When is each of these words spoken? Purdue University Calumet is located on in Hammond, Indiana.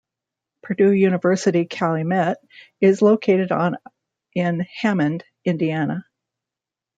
Purdue 0.63 0.93
University 0.93 1.65
Calumet 1.65 2.37
is 2.79 3.03
located 3.03 3.51
on 3.51 3.75
in 4.33 4.61
Hammond, 4.61 5.23
Indiana. 5.45 6.07